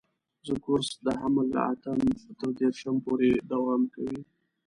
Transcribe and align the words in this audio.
زموږ 0.45 0.59
کورس 0.65 0.89
د 1.05 1.07
حمل 1.21 1.47
له 1.55 1.61
اتم 1.71 1.97
تر 2.39 2.49
دېرشم 2.59 2.95
پورې 3.05 3.29
دوام 3.51 3.81
کوي. 3.93 4.19